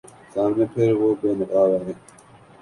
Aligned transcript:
سامنے 0.33 0.65
پھر 0.73 0.89
وہ 0.99 1.09
بے 1.21 1.29
نقاب 1.39 1.69
آئے 1.71 1.93